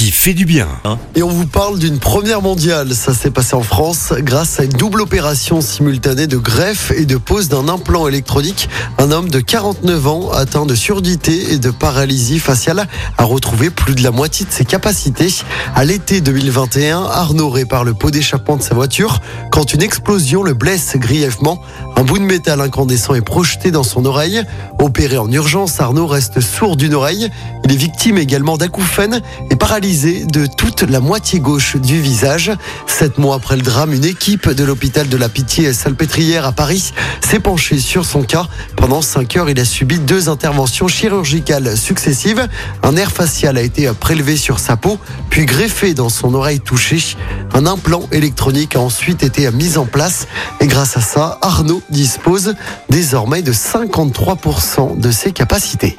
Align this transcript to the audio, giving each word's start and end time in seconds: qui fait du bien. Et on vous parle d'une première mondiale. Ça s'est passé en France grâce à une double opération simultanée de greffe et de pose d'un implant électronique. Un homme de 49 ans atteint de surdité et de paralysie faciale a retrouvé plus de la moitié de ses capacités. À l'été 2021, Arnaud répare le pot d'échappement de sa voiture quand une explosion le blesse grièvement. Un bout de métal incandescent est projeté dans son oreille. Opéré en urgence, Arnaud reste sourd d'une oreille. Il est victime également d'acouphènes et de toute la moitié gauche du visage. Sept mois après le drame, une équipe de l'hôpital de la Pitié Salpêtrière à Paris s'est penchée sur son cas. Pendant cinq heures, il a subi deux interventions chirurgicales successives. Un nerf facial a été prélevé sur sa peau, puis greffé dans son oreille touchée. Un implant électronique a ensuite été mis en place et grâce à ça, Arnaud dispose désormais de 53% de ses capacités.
qui 0.00 0.12
fait 0.12 0.32
du 0.32 0.46
bien. 0.46 0.66
Et 1.14 1.22
on 1.22 1.28
vous 1.28 1.46
parle 1.46 1.78
d'une 1.78 1.98
première 1.98 2.40
mondiale. 2.40 2.94
Ça 2.94 3.12
s'est 3.12 3.30
passé 3.30 3.54
en 3.54 3.62
France 3.62 4.14
grâce 4.20 4.58
à 4.58 4.64
une 4.64 4.70
double 4.70 5.02
opération 5.02 5.60
simultanée 5.60 6.26
de 6.26 6.38
greffe 6.38 6.90
et 6.96 7.04
de 7.04 7.18
pose 7.18 7.50
d'un 7.50 7.68
implant 7.68 8.08
électronique. 8.08 8.70
Un 8.96 9.10
homme 9.10 9.28
de 9.28 9.40
49 9.40 10.06
ans 10.06 10.30
atteint 10.30 10.64
de 10.64 10.74
surdité 10.74 11.52
et 11.52 11.58
de 11.58 11.70
paralysie 11.70 12.38
faciale 12.38 12.88
a 13.18 13.24
retrouvé 13.24 13.68
plus 13.68 13.94
de 13.94 14.02
la 14.02 14.10
moitié 14.10 14.46
de 14.46 14.50
ses 14.50 14.64
capacités. 14.64 15.28
À 15.74 15.84
l'été 15.84 16.22
2021, 16.22 17.02
Arnaud 17.02 17.50
répare 17.50 17.84
le 17.84 17.92
pot 17.92 18.10
d'échappement 18.10 18.56
de 18.56 18.62
sa 18.62 18.74
voiture 18.74 19.20
quand 19.52 19.74
une 19.74 19.82
explosion 19.82 20.42
le 20.42 20.54
blesse 20.54 20.96
grièvement. 20.96 21.60
Un 21.96 22.04
bout 22.04 22.18
de 22.18 22.24
métal 22.24 22.62
incandescent 22.62 23.12
est 23.12 23.20
projeté 23.20 23.70
dans 23.70 23.82
son 23.82 24.06
oreille. 24.06 24.42
Opéré 24.78 25.18
en 25.18 25.30
urgence, 25.30 25.78
Arnaud 25.78 26.06
reste 26.06 26.40
sourd 26.40 26.76
d'une 26.76 26.94
oreille. 26.94 27.28
Il 27.66 27.72
est 27.72 27.76
victime 27.76 28.16
également 28.16 28.56
d'acouphènes 28.56 29.20
et 29.50 29.56
de 29.90 30.46
toute 30.46 30.82
la 30.82 31.00
moitié 31.00 31.40
gauche 31.40 31.74
du 31.74 32.00
visage. 32.00 32.52
Sept 32.86 33.18
mois 33.18 33.34
après 33.34 33.56
le 33.56 33.62
drame, 33.62 33.92
une 33.92 34.04
équipe 34.04 34.48
de 34.48 34.62
l'hôpital 34.62 35.08
de 35.08 35.16
la 35.16 35.28
Pitié 35.28 35.72
Salpêtrière 35.72 36.46
à 36.46 36.52
Paris 36.52 36.92
s'est 37.20 37.40
penchée 37.40 37.78
sur 37.80 38.04
son 38.04 38.22
cas. 38.22 38.46
Pendant 38.76 39.02
cinq 39.02 39.36
heures, 39.36 39.50
il 39.50 39.58
a 39.58 39.64
subi 39.64 39.98
deux 39.98 40.28
interventions 40.28 40.86
chirurgicales 40.86 41.76
successives. 41.76 42.46
Un 42.84 42.92
nerf 42.92 43.10
facial 43.10 43.58
a 43.58 43.62
été 43.62 43.90
prélevé 43.98 44.36
sur 44.36 44.60
sa 44.60 44.76
peau, 44.76 44.96
puis 45.28 45.44
greffé 45.44 45.92
dans 45.92 46.08
son 46.08 46.34
oreille 46.34 46.60
touchée. 46.60 47.16
Un 47.52 47.66
implant 47.66 48.02
électronique 48.12 48.76
a 48.76 48.80
ensuite 48.80 49.24
été 49.24 49.50
mis 49.50 49.76
en 49.76 49.86
place 49.86 50.28
et 50.60 50.68
grâce 50.68 50.96
à 50.96 51.00
ça, 51.00 51.38
Arnaud 51.42 51.82
dispose 51.90 52.54
désormais 52.90 53.42
de 53.42 53.52
53% 53.52 55.00
de 55.00 55.10
ses 55.10 55.32
capacités. 55.32 55.98